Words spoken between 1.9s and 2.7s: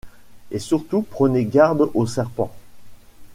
aux serpents!…